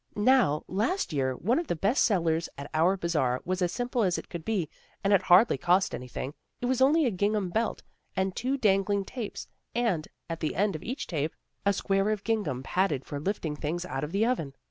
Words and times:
"Now, 0.15 0.63
last 0.67 1.13
year, 1.13 1.35
one 1.35 1.59
of 1.59 1.67
the 1.67 1.75
best 1.75 2.03
sellers 2.03 2.49
at 2.57 2.71
our 2.73 2.97
Bazar 2.97 3.39
was 3.45 3.61
as 3.61 3.71
simple 3.71 4.01
as 4.01 4.17
it 4.17 4.29
could 4.29 4.43
be, 4.43 4.67
and 5.03 5.13
it 5.13 5.21
hardly 5.21 5.59
cost 5.59 5.93
anything. 5.93 6.33
It 6.59 6.65
was 6.65 6.81
only 6.81 7.05
a 7.05 7.11
gingham 7.11 7.49
belt, 7.51 7.83
with 8.17 8.33
two 8.33 8.57
dangling 8.57 9.05
tapes, 9.05 9.47
and, 9.75 10.07
at 10.27 10.39
the 10.39 10.55
end 10.55 10.75
of 10.75 10.81
each 10.81 11.05
tape, 11.05 11.35
a 11.67 11.71
square 11.71 12.09
of 12.09 12.23
gingham 12.23 12.63
padded 12.63 13.05
for 13.05 13.19
lifting 13.19 13.55
things 13.55 13.85
out 13.85 14.03
of 14.03 14.11
the 14.11 14.25
oven. 14.25 14.55